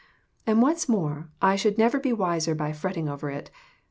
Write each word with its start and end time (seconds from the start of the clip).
And 0.47 0.63
what's 0.63 0.89
more, 0.89 1.29
I 1.43 1.55
shall 1.55 1.73
never 1.77 1.99
be 1.99 2.11
wiser 2.11 2.55
by 2.55 2.73
fretting 2.73 3.07
over 3.07 3.29
it. 3.29 3.51